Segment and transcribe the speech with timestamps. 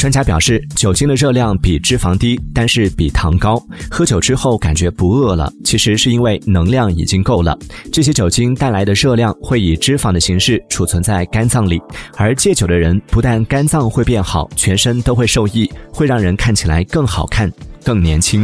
[0.00, 3.62] 专家表示酒精的热量比脂肪低但是比糖高。
[3.90, 7.54] 喝酒之后感觉不饿了其实是因为能量已经够了。
[7.92, 11.78] 这些酒精带来的热量会以脂肪的形式储存在肝脏里
[12.16, 17.52] 而戒酒的人不但肝脏会变好全身都会受益会让人看起来更好看
[17.84, 18.42] 更年轻。